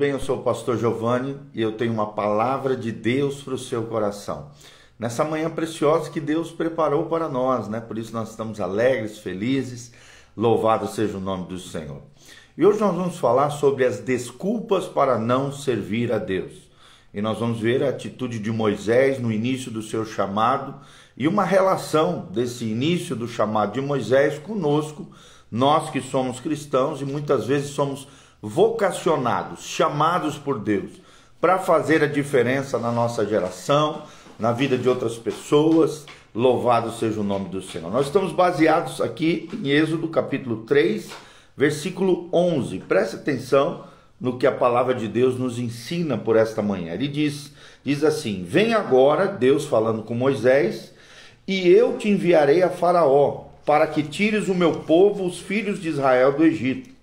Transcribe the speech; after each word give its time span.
Bem, 0.00 0.12
eu 0.12 0.20
sou 0.20 0.38
o 0.38 0.42
pastor 0.44 0.78
Giovanni 0.78 1.36
e 1.52 1.60
eu 1.60 1.72
tenho 1.72 1.92
uma 1.92 2.12
palavra 2.12 2.76
de 2.76 2.92
Deus 2.92 3.42
para 3.42 3.54
o 3.54 3.58
seu 3.58 3.82
coração. 3.86 4.52
Nessa 4.96 5.24
manhã 5.24 5.50
preciosa 5.50 6.08
que 6.08 6.20
Deus 6.20 6.52
preparou 6.52 7.06
para 7.06 7.28
nós, 7.28 7.66
né? 7.66 7.80
Por 7.80 7.98
isso 7.98 8.12
nós 8.12 8.30
estamos 8.30 8.60
alegres, 8.60 9.18
felizes. 9.18 9.90
Louvado 10.36 10.86
seja 10.86 11.18
o 11.18 11.20
nome 11.20 11.48
do 11.48 11.58
Senhor. 11.58 12.00
E 12.56 12.64
hoje 12.64 12.78
nós 12.78 12.94
vamos 12.94 13.18
falar 13.18 13.50
sobre 13.50 13.84
as 13.84 13.98
desculpas 13.98 14.86
para 14.86 15.18
não 15.18 15.50
servir 15.50 16.12
a 16.12 16.18
Deus. 16.18 16.70
E 17.12 17.20
nós 17.20 17.40
vamos 17.40 17.58
ver 17.58 17.82
a 17.82 17.88
atitude 17.88 18.38
de 18.38 18.52
Moisés 18.52 19.18
no 19.18 19.32
início 19.32 19.68
do 19.68 19.82
seu 19.82 20.06
chamado 20.06 20.76
e 21.16 21.26
uma 21.26 21.42
relação 21.42 22.28
desse 22.30 22.64
início 22.64 23.16
do 23.16 23.26
chamado 23.26 23.72
de 23.72 23.80
Moisés 23.80 24.38
conosco, 24.38 25.10
nós 25.50 25.90
que 25.90 26.00
somos 26.00 26.38
cristãos 26.38 27.00
e 27.00 27.04
muitas 27.04 27.46
vezes 27.46 27.70
somos 27.70 28.06
vocacionados, 28.40 29.64
chamados 29.64 30.38
por 30.38 30.58
Deus 30.58 30.90
para 31.40 31.58
fazer 31.58 32.02
a 32.02 32.06
diferença 32.06 32.78
na 32.78 32.90
nossa 32.90 33.24
geração, 33.24 34.02
na 34.38 34.52
vida 34.52 34.76
de 34.76 34.88
outras 34.88 35.16
pessoas. 35.16 36.04
Louvado 36.34 36.92
seja 36.92 37.20
o 37.20 37.24
nome 37.24 37.48
do 37.48 37.62
Senhor. 37.62 37.90
Nós 37.90 38.06
estamos 38.06 38.32
baseados 38.32 39.00
aqui 39.00 39.48
em 39.52 39.70
Êxodo 39.70 40.08
capítulo 40.08 40.64
3, 40.64 41.10
versículo 41.56 42.28
11. 42.32 42.80
Preste 42.80 43.16
atenção 43.16 43.84
no 44.20 44.36
que 44.36 44.46
a 44.46 44.52
palavra 44.52 44.94
de 44.94 45.06
Deus 45.06 45.38
nos 45.38 45.58
ensina 45.58 46.18
por 46.18 46.36
esta 46.36 46.60
manhã. 46.60 46.92
Ele 46.92 47.08
diz, 47.08 47.52
diz 47.84 48.02
assim: 48.02 48.44
"Vem 48.44 48.74
agora, 48.74 49.26
Deus 49.26 49.64
falando 49.64 50.02
com 50.02 50.14
Moisés, 50.14 50.92
e 51.46 51.68
eu 51.68 51.96
te 51.96 52.08
enviarei 52.08 52.62
a 52.62 52.68
Faraó, 52.68 53.46
para 53.64 53.86
que 53.86 54.02
tires 54.02 54.48
o 54.48 54.54
meu 54.54 54.80
povo, 54.80 55.24
os 55.24 55.38
filhos 55.38 55.80
de 55.80 55.88
Israel 55.88 56.32
do 56.32 56.44
Egito." 56.44 56.97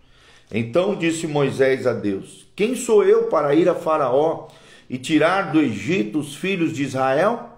Então 0.51 0.95
disse 0.95 1.27
Moisés 1.27 1.87
a 1.87 1.93
Deus: 1.93 2.47
Quem 2.55 2.75
sou 2.75 3.03
eu 3.03 3.23
para 3.23 3.55
ir 3.55 3.67
a 3.67 3.75
Faraó 3.75 4.47
e 4.89 4.97
tirar 4.97 5.51
do 5.51 5.59
Egito 5.59 6.19
os 6.19 6.35
filhos 6.35 6.73
de 6.73 6.83
Israel? 6.83 7.49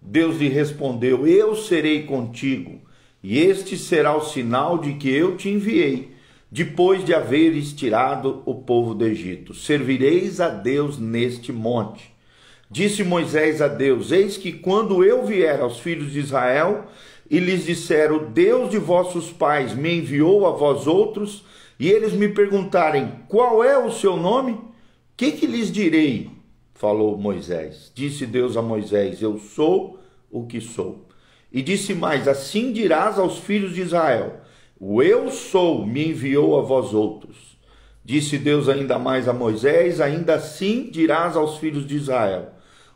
Deus 0.00 0.36
lhe 0.36 0.48
respondeu: 0.48 1.26
Eu 1.26 1.54
serei 1.54 2.02
contigo, 2.04 2.80
e 3.22 3.38
este 3.38 3.76
será 3.76 4.16
o 4.16 4.24
sinal 4.24 4.78
de 4.78 4.94
que 4.94 5.10
eu 5.10 5.36
te 5.36 5.48
enviei, 5.48 6.12
depois 6.50 7.04
de 7.04 7.14
haveres 7.14 7.72
tirado 7.72 8.42
o 8.44 8.54
povo 8.54 8.94
do 8.94 9.06
Egito. 9.06 9.54
Servireis 9.54 10.40
a 10.40 10.48
Deus 10.48 10.98
neste 10.98 11.52
monte. 11.52 12.12
Disse 12.70 13.04
Moisés 13.04 13.60
a 13.60 13.68
Deus: 13.68 14.10
Eis 14.12 14.36
que 14.36 14.52
quando 14.52 15.04
eu 15.04 15.26
vier 15.26 15.60
aos 15.60 15.78
filhos 15.78 16.12
de 16.12 16.20
Israel 16.20 16.86
e 17.30 17.38
lhes 17.38 17.66
disser: 17.66 18.12
O 18.12 18.26
Deus 18.26 18.70
de 18.70 18.78
vossos 18.78 19.30
pais 19.30 19.74
me 19.74 19.98
enviou 19.98 20.46
a 20.46 20.50
vós 20.52 20.86
outros, 20.86 21.44
e 21.82 21.90
eles 21.90 22.12
me 22.12 22.28
perguntarem: 22.28 23.10
Qual 23.26 23.64
é 23.64 23.76
o 23.76 23.90
seu 23.90 24.16
nome? 24.16 24.56
Que 25.16 25.32
que 25.32 25.48
lhes 25.48 25.68
direi? 25.68 26.30
Falou 26.74 27.18
Moisés. 27.18 27.90
Disse 27.92 28.24
Deus 28.24 28.56
a 28.56 28.62
Moisés: 28.62 29.20
Eu 29.20 29.36
sou 29.36 29.98
o 30.30 30.46
que 30.46 30.60
sou. 30.60 31.08
E 31.52 31.60
disse 31.60 31.92
mais: 31.92 32.28
Assim 32.28 32.72
dirás 32.72 33.18
aos 33.18 33.38
filhos 33.38 33.74
de 33.74 33.80
Israel: 33.80 34.42
O 34.78 35.02
eu 35.02 35.28
sou 35.32 35.84
me 35.84 36.10
enviou 36.10 36.56
a 36.56 36.62
vós 36.62 36.94
outros. 36.94 37.58
Disse 38.04 38.38
Deus 38.38 38.68
ainda 38.68 38.96
mais 38.96 39.26
a 39.26 39.32
Moisés: 39.32 40.00
Ainda 40.00 40.36
assim 40.36 40.88
dirás 40.88 41.36
aos 41.36 41.58
filhos 41.58 41.84
de 41.84 41.96
Israel: 41.96 42.50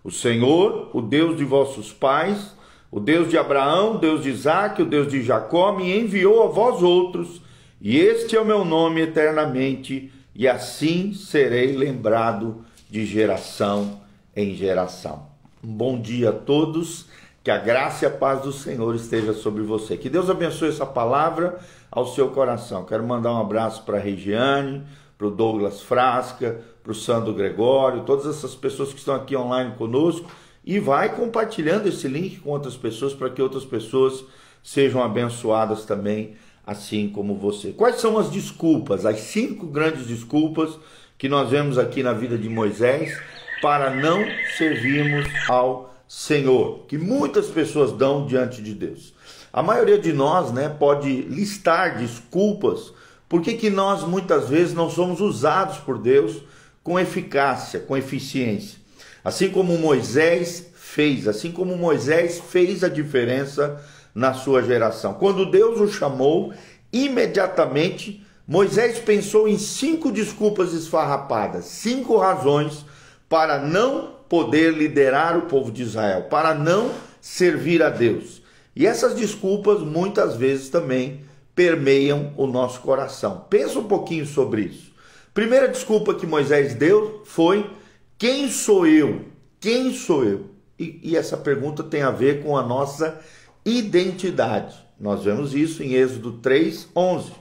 O 0.05 0.13
Senhor, 0.13 0.93
o 0.95 1.03
Deus 1.03 1.37
de 1.37 1.45
vossos 1.45 1.93
pais, 1.93 2.55
o 2.89 3.01
Deus 3.01 3.31
de 3.31 3.37
Abraão, 3.37 3.97
o 3.97 3.99
Deus 3.99 4.23
de 4.23 4.31
Isaque, 4.31 4.81
o 4.81 4.87
Deus 4.87 5.09
de 5.09 5.25
Jacó, 5.25 5.73
me 5.73 5.99
enviou 5.99 6.45
a 6.45 6.47
vós 6.47 6.85
outros 6.85 7.45
e 7.81 7.99
este 7.99 8.37
é 8.37 8.41
o 8.41 8.45
meu 8.45 8.65
nome 8.65 9.03
eternamente, 9.03 10.13
e 10.35 10.49
assim 10.49 11.13
serei 11.13 11.77
lembrado 11.77 12.65
de 12.89 13.05
geração 13.05 14.01
em 14.35 14.55
geração. 14.55 15.27
Um 15.63 15.73
bom 15.73 16.01
dia 16.01 16.31
a 16.31 16.33
todos, 16.33 17.07
que 17.45 17.51
a 17.51 17.59
graça 17.59 18.05
e 18.05 18.09
a 18.09 18.11
paz 18.11 18.43
do 18.43 18.53
Senhor 18.53 18.95
esteja 18.95 19.33
sobre 19.33 19.63
você. 19.63 19.97
Que 19.97 20.09
Deus 20.09 20.29
abençoe 20.31 20.69
essa 20.69 20.87
palavra 20.87 21.59
ao 21.91 22.07
seu 22.07 22.31
coração. 22.31 22.85
Quero 22.85 23.07
mandar 23.07 23.33
um 23.33 23.41
abraço 23.41 23.83
para 23.85 23.99
a 23.99 24.01
Regiane, 24.01 24.83
para 25.17 25.27
o 25.27 25.31
Douglas 25.31 25.81
Frasca, 25.81 26.61
para 26.83 26.93
o 26.93 26.95
Sandro 26.95 27.33
Gregório, 27.35 28.05
todas 28.05 28.27
essas 28.27 28.55
pessoas 28.55 28.93
que 28.93 28.99
estão 28.99 29.15
aqui 29.15 29.37
online 29.37 29.75
conosco. 29.77 30.31
E 30.65 30.79
vai 30.79 31.15
compartilhando 31.15 31.87
esse 31.87 32.09
link 32.09 32.41
com 32.41 32.51
outras 32.51 32.77
pessoas 32.77 33.15
para 33.15 33.31
que 33.31 33.41
outras 33.41 33.65
pessoas 33.65 34.25
sejam 34.63 35.03
abençoadas 35.03 35.85
também 35.85 36.35
assim 36.67 37.09
como 37.09 37.37
você. 37.37 37.71
Quais 37.71 38.01
são 38.01 38.19
as 38.19 38.31
desculpas, 38.31 39.07
as 39.07 39.21
cinco 39.21 39.67
grandes 39.67 40.07
desculpas 40.07 40.77
que 41.17 41.29
nós 41.29 41.49
vemos 41.49 41.79
aqui 41.79 42.03
na 42.03 42.13
vida 42.13 42.37
de 42.37 42.49
Moisés 42.49 43.17
para 43.63 43.95
não 43.95 44.25
servirmos 44.57 45.27
ao 45.49 45.95
Senhor, 46.09 46.85
que 46.87 46.99
muitas 46.99 47.47
pessoas 47.47 47.93
dão 47.93 48.27
diante 48.27 48.61
de 48.61 48.75
Deus. 48.75 49.15
A 49.53 49.63
maioria 49.63 49.99
de 49.99 50.13
nós, 50.13 50.53
né, 50.53 50.69
pode 50.69 51.23
listar 51.23 51.99
desculpas 51.99 52.93
por 53.29 53.43
que 53.43 53.71
nós 53.71 54.05
muitas 54.05 54.49
vezes 54.49 54.75
não 54.75 54.91
somos 54.91 55.21
usados 55.21 55.79
por 55.79 55.99
Deus 55.99 56.43
com 56.83 57.01
eficácia, 57.01 57.81
com 57.81 57.97
eficiência. 57.97 58.79
Assim 59.25 59.49
como 59.49 59.77
Moisés 59.79 60.71
fez, 60.77 61.27
assim 61.27 61.51
como 61.51 61.77
Moisés 61.77 62.39
fez 62.39 62.85
a 62.85 62.89
diferença 62.89 63.83
na 64.17 64.33
sua 64.33 64.63
geração. 64.63 65.13
Quando 65.13 65.51
Deus 65.51 65.79
o 65.79 65.87
chamou, 65.87 66.55
imediatamente 66.91 68.25
Moisés 68.49 68.99
pensou 68.99 69.47
em 69.47 69.59
cinco 69.59 70.11
desculpas 70.11 70.73
esfarrapadas, 70.73 71.67
cinco 71.67 72.17
razões 72.17 72.87
para 73.29 73.59
não 73.59 74.17
poder 74.27 74.73
liderar 74.73 75.37
o 75.37 75.43
povo 75.43 75.71
de 75.71 75.83
Israel, 75.83 76.23
para 76.31 76.55
não 76.55 76.93
servir 77.21 77.83
a 77.83 77.91
Deus. 77.91 78.41
E 78.75 78.87
essas 78.87 79.15
desculpas 79.15 79.81
muitas 79.81 80.35
vezes 80.35 80.71
também 80.71 81.21
permeiam 81.55 82.33
o 82.39 82.47
nosso 82.47 82.81
coração. 82.81 83.45
Pensa 83.51 83.79
um 83.79 83.85
pouquinho 83.85 84.25
sobre 84.25 84.63
isso. 84.63 84.93
Primeira 85.35 85.69
desculpa 85.69 86.15
que 86.15 86.27
Moisés 86.27 86.75
deu 86.75 87.23
foi: 87.27 87.69
quem 88.17 88.49
sou 88.49 88.87
eu? 88.87 89.27
Quem 89.61 89.93
sou 89.93 90.25
eu? 90.25 90.47
E, 90.79 91.01
e 91.03 91.17
essa 91.17 91.37
pergunta 91.37 91.83
tem 91.83 92.03
a 92.03 92.11
ver 92.11 92.43
com 92.43 92.57
a 92.57 92.63
nossa 92.63 93.21
identidade. 93.67 94.75
Nós 94.99 95.25
vemos 95.25 95.55
isso 95.55 95.83
em 95.83 95.95
Êxodo 95.95 96.35
3, 96.35 96.89
11. 96.95 97.33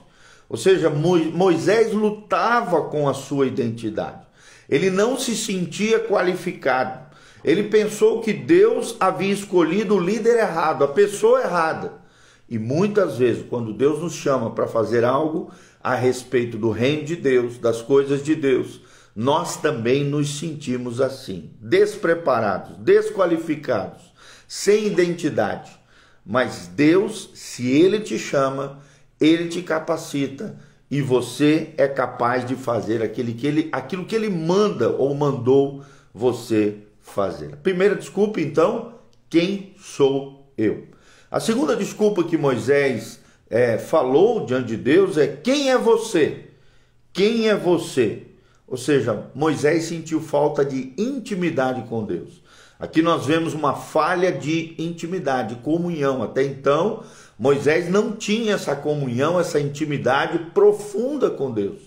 Ou 0.48 0.56
seja, 0.56 0.90
Moisés 0.90 1.92
lutava 1.92 2.82
com 2.82 3.08
a 3.08 3.14
sua 3.14 3.46
identidade. 3.46 4.26
Ele 4.68 4.90
não 4.90 5.16
se 5.16 5.34
sentia 5.36 6.00
qualificado. 6.00 7.06
Ele 7.44 7.64
pensou 7.64 8.20
que 8.20 8.32
Deus 8.32 8.96
havia 8.98 9.32
escolhido 9.32 9.94
o 9.94 10.00
líder 10.00 10.38
errado, 10.38 10.84
a 10.84 10.88
pessoa 10.88 11.40
errada. 11.40 11.92
E 12.48 12.58
muitas 12.58 13.18
vezes, 13.18 13.44
quando 13.48 13.72
Deus 13.72 14.00
nos 14.00 14.14
chama 14.14 14.50
para 14.50 14.66
fazer 14.66 15.04
algo 15.04 15.50
a 15.82 15.94
respeito 15.94 16.58
do 16.58 16.70
reino 16.70 17.04
de 17.04 17.16
Deus, 17.16 17.58
das 17.58 17.80
coisas 17.82 18.22
de 18.22 18.34
Deus, 18.34 18.80
nós 19.14 19.56
também 19.56 20.04
nos 20.04 20.38
sentimos 20.38 21.00
assim, 21.00 21.50
despreparados, 21.60 22.76
desqualificados, 22.78 24.02
sem 24.46 24.86
identidade. 24.86 25.70
Mas 26.26 26.66
Deus, 26.66 27.30
se 27.34 27.70
Ele 27.70 28.00
te 28.00 28.18
chama, 28.18 28.80
Ele 29.20 29.46
te 29.46 29.62
capacita 29.62 30.58
e 30.90 31.00
você 31.00 31.72
é 31.76 31.86
capaz 31.86 32.44
de 32.44 32.56
fazer 32.56 33.00
aquilo 33.02 33.32
que 33.32 33.46
Ele, 33.46 33.68
aquilo 33.70 34.04
que 34.04 34.14
ele 34.16 34.28
manda 34.28 34.90
ou 34.90 35.14
mandou 35.14 35.84
você 36.12 36.78
fazer. 37.00 37.54
A 37.54 37.56
primeira 37.56 37.94
desculpa, 37.94 38.40
então, 38.40 38.94
quem 39.30 39.74
sou 39.78 40.50
eu? 40.58 40.88
A 41.30 41.38
segunda 41.38 41.76
desculpa 41.76 42.24
que 42.24 42.36
Moisés 42.36 43.20
é, 43.48 43.78
falou 43.78 44.44
diante 44.44 44.68
de 44.68 44.76
Deus 44.76 45.16
é 45.16 45.26
quem 45.26 45.70
é 45.70 45.78
você? 45.78 46.46
Quem 47.12 47.48
é 47.48 47.54
você? 47.54 48.22
Ou 48.66 48.76
seja, 48.76 49.30
Moisés 49.34 49.84
sentiu 49.84 50.20
falta 50.20 50.64
de 50.64 50.92
intimidade 50.98 51.82
com 51.88 52.04
Deus. 52.04 52.42
Aqui 52.78 53.00
nós 53.00 53.24
vemos 53.24 53.54
uma 53.54 53.74
falha 53.74 54.30
de 54.30 54.74
intimidade, 54.78 55.54
comunhão. 55.56 56.22
Até 56.22 56.42
então, 56.44 57.02
Moisés 57.38 57.88
não 57.88 58.12
tinha 58.12 58.54
essa 58.54 58.76
comunhão, 58.76 59.40
essa 59.40 59.58
intimidade 59.58 60.38
profunda 60.52 61.30
com 61.30 61.50
Deus. 61.50 61.78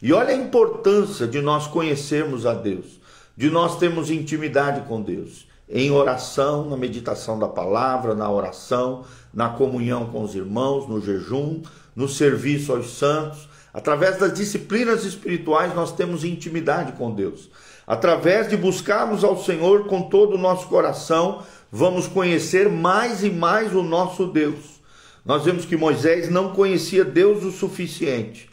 E 0.00 0.12
olha 0.12 0.30
a 0.30 0.36
importância 0.36 1.26
de 1.26 1.40
nós 1.40 1.66
conhecermos 1.66 2.46
a 2.46 2.54
Deus, 2.54 3.00
de 3.36 3.50
nós 3.50 3.78
termos 3.78 4.10
intimidade 4.10 4.82
com 4.82 5.02
Deus, 5.02 5.48
em 5.68 5.90
oração, 5.90 6.68
na 6.70 6.76
meditação 6.76 7.36
da 7.36 7.48
palavra, 7.48 8.14
na 8.14 8.30
oração, 8.30 9.04
na 9.34 9.48
comunhão 9.48 10.06
com 10.06 10.22
os 10.22 10.36
irmãos, 10.36 10.88
no 10.88 11.00
jejum, 11.00 11.62
no 11.96 12.08
serviço 12.08 12.72
aos 12.72 12.96
santos. 12.96 13.48
Através 13.74 14.18
das 14.18 14.32
disciplinas 14.32 15.04
espirituais, 15.04 15.74
nós 15.74 15.90
temos 15.90 16.24
intimidade 16.24 16.92
com 16.92 17.12
Deus. 17.12 17.50
Através 17.88 18.50
de 18.50 18.54
buscarmos 18.54 19.24
ao 19.24 19.42
Senhor 19.42 19.86
com 19.86 20.02
todo 20.02 20.34
o 20.34 20.38
nosso 20.38 20.68
coração, 20.68 21.42
vamos 21.72 22.06
conhecer 22.06 22.68
mais 22.68 23.24
e 23.24 23.30
mais 23.30 23.74
o 23.74 23.82
nosso 23.82 24.26
Deus. 24.26 24.78
Nós 25.24 25.46
vemos 25.46 25.64
que 25.64 25.74
Moisés 25.74 26.30
não 26.30 26.52
conhecia 26.52 27.02
Deus 27.02 27.42
o 27.44 27.50
suficiente. 27.50 28.46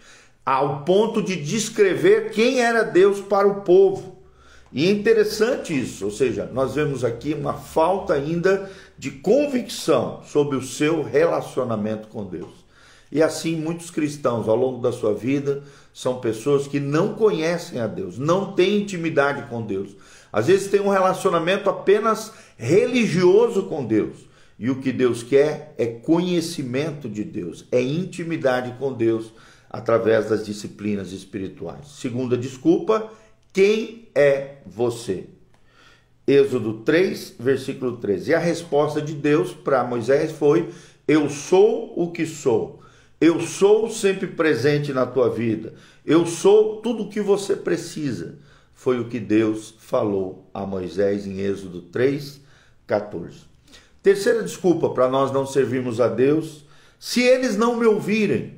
ao 0.45 0.83
ponto 0.85 1.23
de 1.23 1.35
descrever 1.35 2.29
quem 2.29 2.61
era 2.61 2.83
Deus 2.83 3.19
para 3.19 3.47
o 3.47 3.61
povo. 3.61 4.15
E 4.71 4.85
é 4.87 4.91
interessante 4.91 5.77
isso, 5.77 6.05
ou 6.05 6.11
seja, 6.11 6.49
nós 6.53 6.75
vemos 6.75 7.03
aqui 7.03 7.33
uma 7.33 7.53
falta 7.53 8.13
ainda 8.13 8.69
de 8.97 9.09
convicção 9.09 10.21
sobre 10.23 10.55
o 10.55 10.61
seu 10.61 11.01
relacionamento 11.01 12.07
com 12.09 12.25
Deus. 12.25 12.64
E 13.15 13.23
assim, 13.23 13.55
muitos 13.55 13.89
cristãos 13.89 14.49
ao 14.49 14.57
longo 14.57 14.81
da 14.81 14.91
sua 14.91 15.13
vida 15.13 15.63
são 15.93 16.19
pessoas 16.19 16.67
que 16.67 16.81
não 16.81 17.13
conhecem 17.13 17.79
a 17.79 17.87
Deus, 17.87 18.17
não 18.17 18.51
têm 18.51 18.81
intimidade 18.81 19.49
com 19.49 19.65
Deus. 19.65 19.95
Às 20.33 20.47
vezes 20.47 20.67
têm 20.67 20.81
um 20.81 20.89
relacionamento 20.89 21.69
apenas 21.69 22.33
religioso 22.57 23.67
com 23.67 23.85
Deus. 23.85 24.27
E 24.59 24.69
o 24.69 24.81
que 24.81 24.91
Deus 24.91 25.23
quer 25.23 25.73
é 25.77 25.85
conhecimento 25.85 27.07
de 27.07 27.23
Deus, 27.23 27.65
é 27.71 27.81
intimidade 27.81 28.75
com 28.77 28.91
Deus 28.91 29.31
através 29.69 30.27
das 30.27 30.45
disciplinas 30.45 31.13
espirituais. 31.13 31.87
Segunda 31.87 32.35
desculpa, 32.35 33.09
quem 33.53 34.09
é 34.13 34.55
você? 34.65 35.27
Êxodo 36.27 36.81
3, 36.81 37.35
versículo 37.39 37.95
13. 37.95 38.31
E 38.31 38.33
a 38.33 38.39
resposta 38.39 39.01
de 39.01 39.13
Deus 39.13 39.53
para 39.53 39.85
Moisés 39.85 40.33
foi: 40.33 40.69
Eu 41.07 41.29
sou 41.29 41.93
o 41.95 42.11
que 42.11 42.25
sou. 42.25 42.83
Eu 43.19 43.39
sou 43.39 43.89
sempre 43.89 44.27
presente 44.27 44.91
na 44.91 45.05
tua 45.05 45.29
vida. 45.29 45.73
Eu 46.05 46.25
sou 46.25 46.81
tudo 46.81 47.03
o 47.03 47.09
que 47.09 47.21
você 47.21 47.55
precisa. 47.55 48.37
Foi 48.73 48.99
o 48.99 49.07
que 49.07 49.19
Deus 49.19 49.73
falou 49.79 50.49
a 50.53 50.65
Moisés 50.65 51.25
em 51.25 51.39
Êxodo 51.39 51.81
3, 51.81 52.41
14. 52.85 53.39
Terceira 54.03 54.43
desculpa 54.43 54.89
para 54.89 55.09
nós 55.09 55.31
não 55.31 55.47
servirmos 55.47 56.01
a 56.01 56.09
Deus, 56.09 56.65
se 56.99 57.21
eles 57.21 57.55
não 57.55 57.77
me 57.77 57.85
ouvirem. 57.85 58.57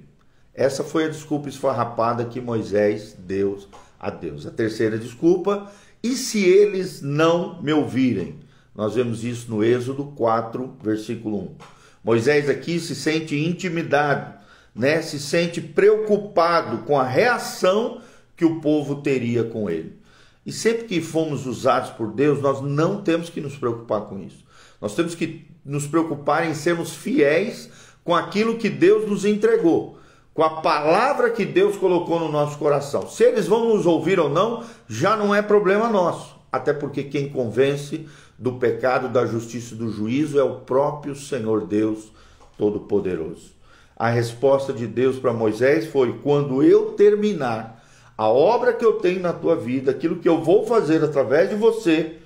Essa 0.53 0.83
foi 0.83 1.05
a 1.05 1.09
desculpa 1.09 1.47
esfarrapada 1.47 2.25
que 2.25 2.41
Moisés 2.41 3.15
deu 3.17 3.59
a 3.99 4.09
Deus. 4.09 4.47
A 4.47 4.51
terceira 4.51 4.97
desculpa, 4.97 5.71
e 6.01 6.15
se 6.15 6.43
eles 6.43 7.01
não 7.01 7.61
me 7.61 7.71
ouvirem? 7.71 8.39
Nós 8.75 8.95
vemos 8.95 9.23
isso 9.23 9.51
no 9.51 9.63
Êxodo 9.63 10.05
4, 10.15 10.77
versículo 10.81 11.37
1. 11.37 11.55
Moisés 12.03 12.49
aqui 12.49 12.79
se 12.79 12.95
sente 12.95 13.37
intimidado 13.37 14.37
né, 14.77 15.01
se 15.01 15.19
sente 15.19 15.59
preocupado 15.59 16.79
com 16.85 16.99
a 16.99 17.03
reação 17.03 18.01
que 18.35 18.45
o 18.45 18.61
povo 18.61 19.01
teria 19.01 19.43
com 19.43 19.69
ele. 19.69 19.97
E 20.45 20.51
sempre 20.51 20.85
que 20.85 21.01
fomos 21.01 21.45
usados 21.45 21.89
por 21.89 22.13
Deus, 22.13 22.39
nós 22.39 22.61
não 22.61 23.01
temos 23.01 23.29
que 23.29 23.41
nos 23.41 23.57
preocupar 23.57 24.01
com 24.01 24.19
isso. 24.19 24.45
Nós 24.79 24.95
temos 24.95 25.15
que 25.15 25.45
nos 25.65 25.87
preocupar 25.87 26.47
em 26.47 26.53
sermos 26.53 26.95
fiéis 26.95 27.69
com 28.03 28.15
aquilo 28.15 28.57
que 28.57 28.69
Deus 28.69 29.09
nos 29.09 29.25
entregou, 29.25 29.97
com 30.33 30.43
a 30.43 30.61
palavra 30.61 31.31
que 31.31 31.43
Deus 31.43 31.75
colocou 31.75 32.19
no 32.19 32.31
nosso 32.31 32.57
coração. 32.57 33.09
Se 33.09 33.23
eles 33.23 33.47
vão 33.47 33.75
nos 33.75 33.85
ouvir 33.85 34.19
ou 34.19 34.29
não, 34.29 34.63
já 34.87 35.17
não 35.17 35.35
é 35.35 35.41
problema 35.41 35.89
nosso. 35.89 36.37
Até 36.49 36.71
porque 36.71 37.03
quem 37.03 37.27
convence 37.27 38.07
do 38.37 38.53
pecado, 38.53 39.09
da 39.09 39.25
justiça 39.25 39.73
e 39.73 39.77
do 39.77 39.91
juízo 39.91 40.39
é 40.39 40.43
o 40.43 40.61
próprio 40.61 41.15
Senhor 41.15 41.65
Deus 41.65 42.13
Todo-Poderoso. 42.57 43.56
A 43.97 44.09
resposta 44.09 44.71
de 44.71 44.85
Deus 44.85 45.17
para 45.17 45.33
Moisés 45.33 45.87
foi: 45.87 46.19
quando 46.19 46.61
eu 46.61 46.91
terminar 46.91 47.83
a 48.15 48.29
obra 48.29 48.73
que 48.73 48.85
eu 48.85 48.93
tenho 48.93 49.19
na 49.19 49.33
tua 49.33 49.55
vida, 49.55 49.91
aquilo 49.91 50.17
que 50.17 50.29
eu 50.29 50.43
vou 50.43 50.65
fazer 50.65 51.03
através 51.03 51.49
de 51.49 51.55
você, 51.55 52.17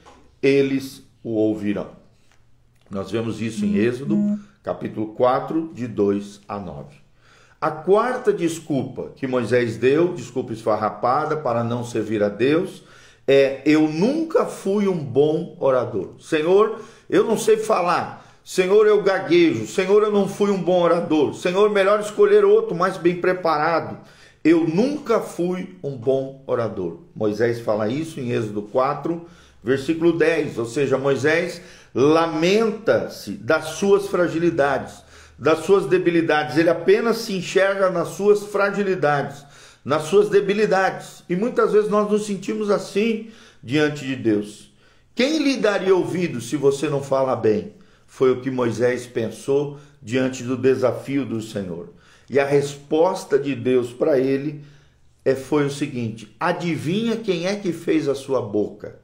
eles 0.42 1.04
o 1.24 1.32
ouvirão. 1.32 1.90
Nós 2.90 3.10
vemos 3.10 3.42
isso 3.42 3.66
em 3.66 3.78
Êxodo, 3.78 4.38
capítulo 4.62 5.14
4, 5.14 5.72
de 5.74 5.88
2 5.88 6.42
a 6.48 6.60
9. 6.60 6.96
A 7.60 7.72
quarta 7.72 8.34
desculpa 8.34 9.12
que 9.16 9.28
Moisés 9.28 9.78
deu, 9.78 10.14
desculpa 10.14 10.52
esfarrapada 10.52 11.38
para 11.38 11.64
não 11.64 11.86
servir 11.86 12.22
a 12.22 12.28
Deus, 12.28 12.84
é: 13.26 13.62
eu 13.66 13.88
nunca 13.88 14.46
fui 14.46 14.88
um 14.88 14.98
bom 14.98 15.56
orador. 15.60 16.16
Senhor, 16.20 16.82
eu 17.10 17.24
não 17.24 17.38
sei 17.38 17.58
falar, 17.58 18.26
Senhor, 18.54 18.86
eu 18.86 19.02
gaguejo. 19.02 19.66
Senhor, 19.66 20.04
eu 20.04 20.12
não 20.12 20.28
fui 20.28 20.52
um 20.52 20.62
bom 20.62 20.82
orador. 20.82 21.34
Senhor, 21.34 21.70
melhor 21.70 22.02
escolher 22.02 22.44
outro 22.44 22.76
mais 22.76 22.98
bem 22.98 23.16
preparado. 23.16 23.98
Eu 24.44 24.68
nunca 24.68 25.22
fui 25.22 25.78
um 25.82 25.96
bom 25.96 26.44
orador. 26.46 26.98
Moisés 27.16 27.62
fala 27.62 27.88
isso 27.88 28.20
em 28.20 28.34
Êxodo 28.34 28.64
4, 28.64 29.26
versículo 29.64 30.18
10. 30.18 30.58
Ou 30.58 30.66
seja, 30.66 30.98
Moisés 30.98 31.62
lamenta-se 31.96 33.36
das 33.36 33.70
suas 33.76 34.08
fragilidades, 34.08 35.02
das 35.40 35.60
suas 35.60 35.86
debilidades. 35.86 36.58
Ele 36.58 36.70
apenas 36.70 37.20
se 37.20 37.32
enxerga 37.32 37.90
nas 37.90 38.10
suas 38.10 38.44
fragilidades, 38.44 39.46
nas 39.86 40.02
suas 40.04 40.28
debilidades. 40.28 41.24
E 41.30 41.38
muitas 41.38 41.72
vezes 41.72 41.90
nós 41.90 42.12
nos 42.12 42.26
sentimos 42.26 42.70
assim 42.70 43.32
diante 43.64 44.06
de 44.06 44.18
Deus. 44.18 44.74
Quem 45.16 45.42
lhe 45.42 45.56
daria 45.56 45.96
ouvido 45.96 46.42
se 46.42 46.58
você 46.58 46.90
não 46.90 47.02
fala 47.02 47.34
bem? 47.34 47.80
Foi 48.14 48.30
o 48.30 48.42
que 48.42 48.52
Moisés 48.52 49.08
pensou 49.08 49.80
diante 50.02 50.44
do 50.44 50.58
desafio 50.58 51.26
do 51.26 51.40
Senhor. 51.40 51.94
E 52.30 52.42
a 52.42 52.46
resposta 52.46 53.40
de 53.40 53.56
Deus 53.56 53.94
para 53.94 54.20
ele 54.20 54.66
é, 55.24 55.34
foi 55.34 55.66
o 55.66 55.72
seguinte: 55.72 56.36
adivinha 56.38 57.16
quem 57.16 57.48
é 57.48 57.56
que 57.56 57.72
fez 57.72 58.10
a 58.10 58.14
sua 58.14 58.42
boca? 58.42 59.00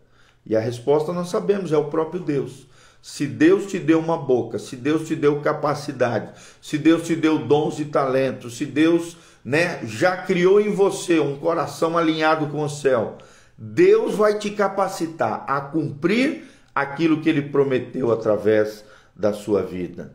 E 0.45 0.57
a 0.57 0.59
resposta 0.59 1.13
nós 1.13 1.30
sabemos, 1.30 1.71
é 1.71 1.77
o 1.77 1.86
próprio 1.86 2.19
Deus. 2.19 2.68
Se 3.01 3.25
Deus 3.25 3.68
te 3.68 3.80
deu 3.80 4.00
uma 4.00 4.18
boca, 4.18 4.59
se 4.59 4.75
Deus 4.75 5.07
te 5.07 5.15
deu 5.15 5.39
capacidade, 5.39 6.33
se 6.62 6.77
Deus 6.77 7.07
te 7.07 7.15
deu 7.15 7.39
dons 7.39 7.80
e 7.80 7.86
talentos, 7.86 8.57
se 8.57 8.65
Deus 8.65 9.15
né, 9.44 9.80
já 9.86 10.18
criou 10.18 10.59
em 10.59 10.74
você 10.74 11.18
um 11.18 11.38
coração 11.38 11.98
alinhado 11.98 12.48
com 12.48 12.62
o 12.62 12.69
céu, 12.69 13.18
Deus 13.57 14.15
vai 14.15 14.38
te 14.38 14.50
capacitar 14.50 15.45
a 15.48 15.62
cumprir 15.62 16.44
aquilo 16.75 17.21
que 17.21 17.30
ele 17.30 17.44
prometeu 17.44 18.12
através 18.12 18.83
da 19.17 19.33
sua 19.33 19.63
vida. 19.63 20.13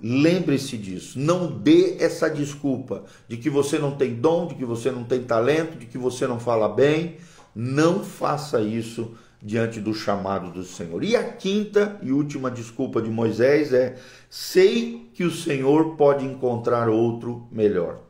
Lembre-se 0.00 0.78
disso. 0.78 1.18
Não 1.18 1.50
dê 1.50 1.96
essa 1.98 2.28
desculpa 2.30 3.04
de 3.26 3.36
que 3.36 3.50
você 3.50 3.78
não 3.78 3.92
tem 3.92 4.14
dom, 4.14 4.46
de 4.46 4.54
que 4.54 4.64
você 4.64 4.90
não 4.90 5.04
tem 5.04 5.22
talento, 5.22 5.76
de 5.76 5.86
que 5.86 5.98
você 5.98 6.26
não 6.26 6.38
fala 6.38 6.68
bem. 6.68 7.16
Não 7.54 8.04
faça 8.04 8.60
isso 8.60 9.12
diante 9.42 9.80
do 9.80 9.92
chamado 9.92 10.52
do 10.52 10.64
Senhor. 10.64 11.02
E 11.02 11.16
a 11.16 11.24
quinta 11.24 11.98
e 12.02 12.12
última 12.12 12.50
desculpa 12.50 13.02
de 13.02 13.10
Moisés 13.10 13.72
é: 13.72 13.96
sei 14.30 15.10
que 15.14 15.24
o 15.24 15.30
Senhor 15.30 15.96
pode 15.96 16.24
encontrar 16.24 16.88
outro 16.88 17.48
melhor. 17.50 18.00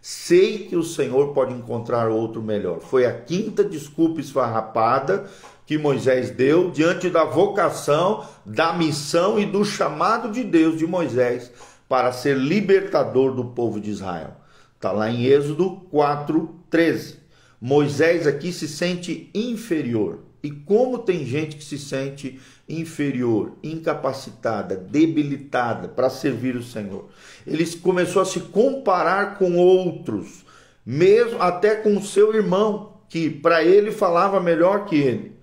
Sei 0.00 0.66
que 0.66 0.76
o 0.76 0.82
Senhor 0.82 1.32
pode 1.34 1.52
encontrar 1.52 2.08
outro 2.08 2.42
melhor. 2.42 2.80
Foi 2.80 3.04
a 3.04 3.12
quinta 3.12 3.64
desculpa 3.64 4.20
esfarrapada 4.20 5.28
que 5.68 5.76
Moisés 5.76 6.30
deu 6.30 6.70
diante 6.70 7.10
da 7.10 7.24
vocação, 7.24 8.26
da 8.42 8.72
missão 8.72 9.38
e 9.38 9.44
do 9.44 9.66
chamado 9.66 10.32
de 10.32 10.42
Deus 10.42 10.78
de 10.78 10.86
Moisés 10.86 11.52
para 11.86 12.10
ser 12.10 12.38
libertador 12.38 13.34
do 13.34 13.44
povo 13.44 13.78
de 13.78 13.90
Israel. 13.90 14.34
Está 14.74 14.92
lá 14.92 15.10
em 15.10 15.26
Êxodo 15.26 15.82
4:13. 15.92 17.16
Moisés 17.60 18.26
aqui 18.26 18.50
se 18.50 18.66
sente 18.66 19.28
inferior. 19.34 20.20
E 20.42 20.50
como 20.50 21.00
tem 21.00 21.26
gente 21.26 21.56
que 21.56 21.64
se 21.64 21.76
sente 21.76 22.40
inferior, 22.66 23.52
incapacitada, 23.62 24.74
debilitada 24.74 25.86
para 25.86 26.08
servir 26.08 26.56
o 26.56 26.62
Senhor. 26.62 27.10
Ele 27.46 27.66
começou 27.76 28.22
a 28.22 28.24
se 28.24 28.40
comparar 28.40 29.36
com 29.36 29.58
outros, 29.58 30.46
mesmo 30.86 31.42
até 31.42 31.74
com 31.74 32.00
seu 32.00 32.34
irmão, 32.34 33.02
que 33.06 33.28
para 33.28 33.62
ele 33.62 33.90
falava 33.90 34.40
melhor 34.40 34.86
que 34.86 34.96
ele. 34.96 35.37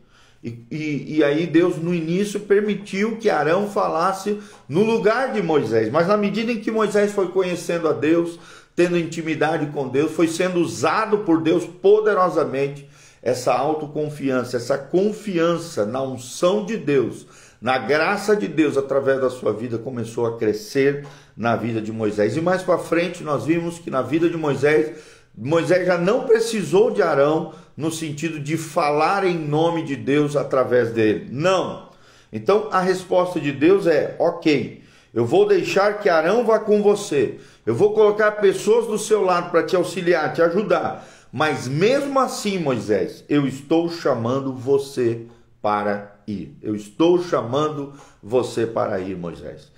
E, 0.46 0.64
e, 0.70 1.16
e, 1.18 1.24
aí 1.24 1.48
Deus 1.48 1.78
no 1.78 1.92
início 1.92 2.40
permitiu 2.40 3.18
que 3.18 3.32
Arão 3.32 3.68
falasse 3.68 4.38
no 4.70 4.84
lugar 4.84 5.34
de 5.34 5.42
Moisés. 5.42 5.92
Mas 5.92 6.08
na 6.08 6.16
medida 6.16 6.52
em 6.52 6.60
que 6.60 6.70
Moisés 6.70 7.12
foi 7.12 7.30
conhecendo 7.30 7.88
a 7.88 7.94
Deus, 7.94 8.40
tendo 8.75 8.96
intimidade 8.96 9.66
com 9.74 9.88
Deus, 9.88 10.12
foi 10.12 10.28
sendo 10.28 10.60
usado 10.60 11.20
por 11.20 11.42
Deus 11.42 11.66
poderosamente, 11.66 12.88
essa 13.24 13.52
autoconfiança, 13.56 14.58
essa 14.58 14.78
confiança 14.78 15.84
na 15.84 16.04
unção 16.04 16.64
de 16.64 16.78
Deus, 16.78 17.25
na 17.60 17.80
graça 17.80 18.36
de 18.36 18.48
Deus 18.48 18.78
através 18.78 19.20
da 19.20 19.32
sua 19.32 19.52
vida 19.52 19.80
começou 19.80 20.28
a 20.28 20.38
crescer 20.38 21.08
na 21.36 21.56
vida 21.56 21.82
de 21.82 21.92
Moisés. 21.92 22.38
E 22.38 22.42
mais 22.42 22.62
para 22.62 22.78
frente 22.78 23.24
nós 23.24 23.46
vimos 23.46 23.80
que 23.80 23.90
na 23.90 24.04
vida 24.04 24.30
de 24.30 24.38
Moisés, 24.38 24.96
Moisés 25.38 25.86
já 25.86 25.98
não 25.98 26.25
precisou 26.25 26.92
de 26.92 27.01
Arão 27.01 27.54
no 27.75 27.92
sentido 27.92 28.39
de 28.39 28.56
falar 28.58 29.25
em 29.25 29.38
nome 29.38 29.84
de 29.84 29.96
Deus 29.96 30.36
através 30.36 30.92
dele. 30.92 31.27
Não. 31.32 31.89
Então 32.32 32.70
a 32.72 32.80
resposta 32.80 33.39
de 33.39 33.51
Deus 33.51 33.88
é: 33.88 34.15
ok, 34.20 34.82
eu 35.13 35.25
vou 35.25 35.48
deixar 35.48 36.00
que 36.00 36.10
Arão 36.10 36.46
vá 36.46 36.60
com 36.60 36.82
você, 36.82 37.39
eu 37.65 37.75
vou 37.75 37.94
colocar 37.94 38.34
pessoas 38.34 38.88
do 38.88 38.98
seu 38.98 39.22
lado 39.22 39.51
para 39.51 39.63
te 39.63 39.75
auxiliar, 39.75 40.34
te 40.34 40.42
ajudar, 40.42 41.08
mas 41.32 41.68
mesmo 41.68 42.20
assim, 42.20 42.58
Moisés, 42.58 43.24
eu 43.27 43.46
estou 43.48 43.89
chamando 43.89 44.54
você 44.54 45.25
para 45.62 46.15
ir. 46.27 46.58
Eu 46.62 46.75
estou 46.75 47.22
chamando 47.22 47.94
você 48.22 48.65
para 48.65 49.00
ir, 49.00 49.18
Moisés. 49.18 49.72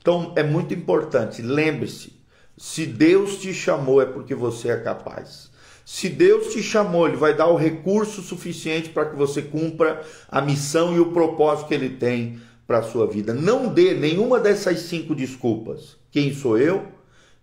Então 0.00 0.32
é 0.36 0.42
muito 0.42 0.72
importante, 0.74 1.42
lembre-se: 1.42 2.19
se 2.60 2.84
Deus 2.84 3.38
te 3.38 3.54
chamou 3.54 4.02
é 4.02 4.04
porque 4.04 4.34
você 4.34 4.68
é 4.68 4.76
capaz. 4.76 5.50
Se 5.82 6.10
Deus 6.10 6.52
te 6.52 6.62
chamou, 6.62 7.08
Ele 7.08 7.16
vai 7.16 7.34
dar 7.34 7.46
o 7.46 7.56
recurso 7.56 8.20
suficiente 8.20 8.90
para 8.90 9.06
que 9.06 9.16
você 9.16 9.40
cumpra 9.40 10.02
a 10.28 10.42
missão 10.42 10.94
e 10.94 11.00
o 11.00 11.10
propósito 11.10 11.68
que 11.68 11.74
Ele 11.74 11.88
tem 11.88 12.38
para 12.66 12.80
a 12.80 12.82
sua 12.82 13.06
vida. 13.06 13.32
Não 13.32 13.72
dê 13.72 13.94
nenhuma 13.94 14.38
dessas 14.38 14.80
cinco 14.80 15.14
desculpas. 15.14 15.96
Quem 16.10 16.34
sou 16.34 16.58
eu? 16.58 16.86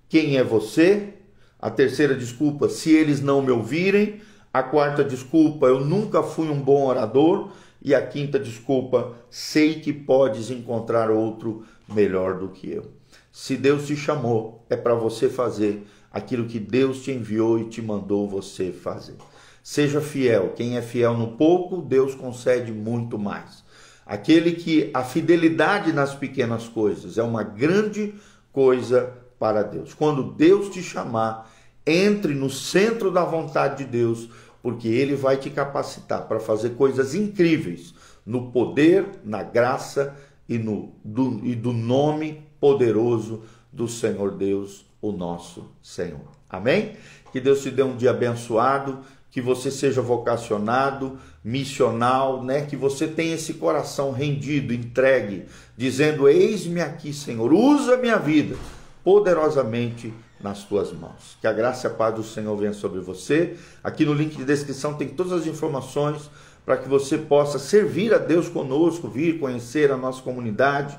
Quem 0.08 0.38
é 0.38 0.44
você? 0.44 1.16
A 1.60 1.72
terceira 1.72 2.14
desculpa, 2.14 2.70
se 2.70 2.92
eles 2.92 3.20
não 3.20 3.42
me 3.42 3.50
ouvirem. 3.50 4.22
A 4.54 4.62
quarta 4.62 5.04
desculpa, 5.04 5.66
eu 5.66 5.84
nunca 5.84 6.22
fui 6.22 6.48
um 6.48 6.62
bom 6.62 6.86
orador. 6.86 7.50
E 7.82 7.96
a 7.96 8.06
quinta 8.06 8.38
desculpa, 8.38 9.16
sei 9.32 9.80
que 9.80 9.92
podes 9.92 10.52
encontrar 10.52 11.10
outro 11.10 11.66
melhor 11.90 12.38
do 12.38 12.50
que 12.50 12.70
eu. 12.70 12.98
Se 13.40 13.56
Deus 13.56 13.86
te 13.86 13.96
chamou, 13.96 14.66
é 14.68 14.76
para 14.76 14.96
você 14.96 15.30
fazer 15.30 15.86
aquilo 16.12 16.48
que 16.48 16.58
Deus 16.58 17.04
te 17.04 17.12
enviou 17.12 17.60
e 17.60 17.66
te 17.66 17.84
mandou 17.84 18.28
você 18.28 18.72
fazer. 18.72 19.14
Seja 19.62 20.02
fiel. 20.02 20.54
Quem 20.56 20.76
é 20.76 20.82
fiel 20.82 21.16
no 21.16 21.34
pouco, 21.38 21.80
Deus 21.84 22.16
concede 22.16 22.72
muito 22.72 23.20
mais. 23.20 23.64
Aquele 24.04 24.54
que 24.54 24.90
a 24.92 25.04
fidelidade 25.04 25.94
nas 25.94 26.16
pequenas 26.16 26.68
coisas 26.68 27.20
é 27.20 27.22
uma 27.22 27.44
grande 27.44 28.16
coisa 28.52 29.14
para 29.38 29.62
Deus. 29.62 29.94
Quando 29.94 30.32
Deus 30.32 30.70
te 30.70 30.82
chamar, 30.82 31.48
entre 31.86 32.34
no 32.34 32.50
centro 32.50 33.12
da 33.12 33.24
vontade 33.24 33.86
de 33.86 33.92
Deus, 33.92 34.32
porque 34.64 34.88
Ele 34.88 35.16
vai 35.16 35.38
te 35.38 35.52
capacitar 35.52 36.28
para 36.28 36.40
fazer 36.40 36.72
coisas 36.72 37.14
incríveis 37.14 37.94
no 38.26 38.52
poder, 38.52 39.08
na 39.24 39.44
graça 39.44 40.18
e, 40.50 40.58
no, 40.58 40.92
do, 41.06 41.40
e 41.46 41.54
do 41.54 41.72
nome 41.72 42.47
poderoso 42.60 43.44
do 43.72 43.88
Senhor 43.88 44.32
Deus, 44.32 44.86
o 45.02 45.12
nosso 45.12 45.66
Senhor. 45.82 46.28
Amém? 46.50 46.96
Que 47.32 47.40
Deus 47.40 47.62
te 47.62 47.70
dê 47.70 47.84
um 47.84 47.96
dia 47.96 48.12
abençoado, 48.12 49.00
que 49.30 49.42
você 49.42 49.70
seja 49.70 50.02
vocacionado, 50.02 51.20
missional, 51.44 52.44
né? 52.44 52.66
Que 52.66 52.76
você 52.76 53.08
tenha 53.08 53.36
esse 53.36 53.56
coração 53.56 54.12
rendido, 54.12 54.74
entregue, 54.74 55.46
dizendo: 55.76 56.28
Eis-me 56.28 56.82
aqui, 56.82 57.14
Senhor, 57.14 57.54
usa 57.54 57.98
minha 57.98 58.18
vida 58.18 58.56
poderosamente 59.04 60.14
nas 60.40 60.64
tuas 60.64 60.92
mãos. 60.92 61.38
Que 61.40 61.48
a 61.48 61.54
graça 61.54 61.88
e 61.88 61.92
a 61.92 61.94
paz 61.94 62.16
do 62.16 62.24
Senhor 62.24 62.56
venha 62.56 62.74
sobre 62.74 63.00
você. 63.00 63.56
Aqui 63.84 64.06
no 64.06 64.14
link 64.14 64.36
de 64.36 64.44
descrição 64.44 64.94
tem 64.94 65.08
todas 65.08 65.32
as 65.34 65.48
informações 65.48 66.30
para 66.66 66.78
que 66.78 66.90
você 66.90 67.18
possa 67.18 67.58
servir 67.58 68.14
a 68.14 68.18
Deus 68.18 68.50
conosco, 68.50 69.08
vir 69.08 69.40
conhecer 69.40 69.92
a 69.92 69.98
nossa 69.98 70.22
comunidade. 70.22 70.98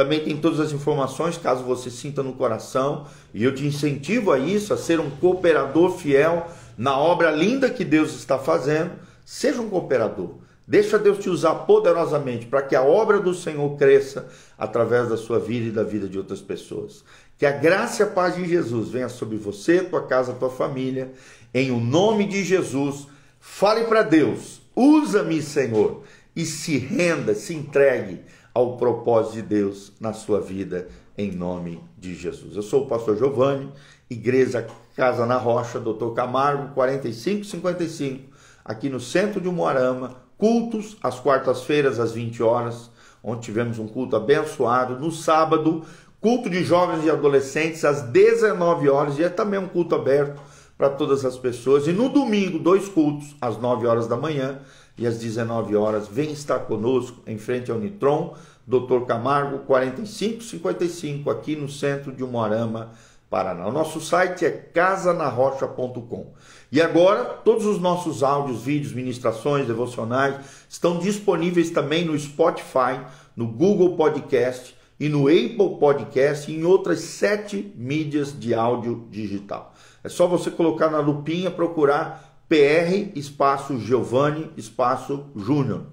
Também 0.00 0.20
tem 0.20 0.34
todas 0.34 0.58
as 0.60 0.72
informações, 0.72 1.36
caso 1.36 1.62
você 1.62 1.90
sinta 1.90 2.22
no 2.22 2.32
coração, 2.32 3.06
e 3.34 3.44
eu 3.44 3.54
te 3.54 3.66
incentivo 3.66 4.32
a 4.32 4.38
isso, 4.38 4.72
a 4.72 4.76
ser 4.78 4.98
um 4.98 5.10
cooperador 5.10 5.90
fiel 5.98 6.48
na 6.78 6.98
obra 6.98 7.30
linda 7.30 7.68
que 7.68 7.84
Deus 7.84 8.14
está 8.14 8.38
fazendo. 8.38 8.92
Seja 9.26 9.60
um 9.60 9.68
cooperador. 9.68 10.36
Deixa 10.66 10.98
Deus 10.98 11.18
te 11.18 11.28
usar 11.28 11.54
poderosamente 11.66 12.46
para 12.46 12.62
que 12.62 12.74
a 12.74 12.82
obra 12.82 13.20
do 13.20 13.34
Senhor 13.34 13.76
cresça 13.76 14.26
através 14.56 15.10
da 15.10 15.18
sua 15.18 15.38
vida 15.38 15.66
e 15.66 15.70
da 15.70 15.82
vida 15.82 16.08
de 16.08 16.16
outras 16.16 16.40
pessoas. 16.40 17.04
Que 17.36 17.44
a 17.44 17.52
graça 17.52 18.02
e 18.02 18.06
a 18.06 18.08
paz 18.08 18.36
de 18.36 18.48
Jesus 18.48 18.88
venha 18.88 19.10
sobre 19.10 19.36
você, 19.36 19.82
tua 19.82 20.06
casa, 20.06 20.32
tua 20.32 20.48
família. 20.48 21.12
Em 21.52 21.70
o 21.70 21.78
nome 21.78 22.26
de 22.26 22.42
Jesus, 22.42 23.06
fale 23.38 23.84
para 23.84 24.00
Deus: 24.00 24.62
usa-me, 24.74 25.42
Senhor, 25.42 26.04
e 26.34 26.46
se 26.46 26.78
renda, 26.78 27.34
se 27.34 27.52
entregue 27.52 28.20
ao 28.54 28.76
propósito 28.76 29.34
de 29.34 29.42
Deus 29.42 29.92
na 30.00 30.12
sua 30.12 30.40
vida, 30.40 30.88
em 31.16 31.30
nome 31.30 31.82
de 31.98 32.14
Jesus. 32.14 32.56
Eu 32.56 32.62
sou 32.62 32.84
o 32.84 32.86
pastor 32.86 33.16
Giovanni, 33.16 33.70
Igreja 34.08 34.66
Casa 34.96 35.24
na 35.24 35.36
Rocha, 35.36 35.78
Doutor 35.78 36.14
Camargo, 36.14 36.74
4555, 36.74 38.30
aqui 38.64 38.88
no 38.88 39.00
centro 39.00 39.40
de 39.40 39.48
Moarama 39.48 40.16
cultos 40.40 40.96
às 41.02 41.20
quartas-feiras 41.20 42.00
às 42.00 42.12
20 42.12 42.42
horas, 42.42 42.90
onde 43.22 43.42
tivemos 43.42 43.78
um 43.78 43.86
culto 43.86 44.16
abençoado. 44.16 44.98
No 44.98 45.12
sábado, 45.12 45.84
culto 46.18 46.48
de 46.48 46.64
jovens 46.64 47.04
e 47.04 47.10
adolescentes 47.10 47.84
às 47.84 48.02
19 48.02 48.88
horas, 48.88 49.18
e 49.18 49.22
é 49.22 49.28
também 49.28 49.60
um 49.60 49.68
culto 49.68 49.94
aberto 49.94 50.40
para 50.78 50.88
todas 50.88 51.26
as 51.26 51.36
pessoas. 51.36 51.86
E 51.86 51.92
no 51.92 52.08
domingo, 52.08 52.58
dois 52.58 52.88
cultos 52.88 53.36
às 53.38 53.58
9 53.58 53.86
horas 53.86 54.08
da 54.08 54.16
manhã 54.16 54.60
e 55.00 55.06
às 55.06 55.18
19 55.18 55.74
horas. 55.74 56.06
Vem 56.06 56.30
estar 56.30 56.60
conosco 56.60 57.22
em 57.26 57.38
frente 57.38 57.70
ao 57.70 57.78
Nitron, 57.78 58.36
Dr. 58.66 59.06
Camargo 59.06 59.60
4555, 59.60 61.30
aqui 61.30 61.56
no 61.56 61.68
centro 61.68 62.12
de 62.12 62.22
Umuarama, 62.22 62.92
Paraná. 63.30 63.66
O 63.66 63.72
nosso 63.72 64.00
site 64.00 64.44
é 64.44 64.50
casanarrocha.com. 64.50 66.34
E 66.70 66.82
agora, 66.82 67.24
todos 67.24 67.64
os 67.64 67.80
nossos 67.80 68.22
áudios, 68.22 68.62
vídeos, 68.62 68.92
ministrações, 68.92 69.66
devocionais 69.66 70.36
estão 70.68 70.98
disponíveis 70.98 71.70
também 71.70 72.04
no 72.04 72.16
Spotify, 72.18 73.00
no 73.34 73.46
Google 73.46 73.96
Podcast 73.96 74.76
e 74.98 75.08
no 75.08 75.28
Apple 75.28 75.78
Podcast 75.80 76.50
e 76.50 76.56
em 76.56 76.64
outras 76.64 77.00
sete 77.00 77.72
mídias 77.74 78.38
de 78.38 78.52
áudio 78.52 79.08
digital. 79.10 79.74
É 80.04 80.08
só 80.08 80.26
você 80.26 80.50
colocar 80.50 80.90
na 80.90 81.00
lupinha, 81.00 81.50
procurar 81.50 82.29
PR 82.50 83.16
espaço 83.16 83.78
Giovanni 83.78 84.50
espaço 84.56 85.26
Júnior. 85.36 85.84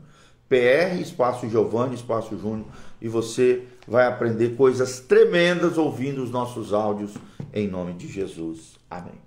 PR 0.50 1.00
espaço 1.00 1.48
Giovanni 1.48 1.94
espaço 1.94 2.36
Júnior 2.36 2.66
e 3.00 3.08
você 3.08 3.64
vai 3.88 4.08
aprender 4.08 4.56
coisas 4.56 5.00
tremendas 5.00 5.78
ouvindo 5.78 6.24
os 6.24 6.32
nossos 6.32 6.74
áudios 6.74 7.14
em 7.54 7.68
nome 7.68 7.94
de 7.94 8.08
Jesus. 8.08 8.76
Amém. 8.90 9.27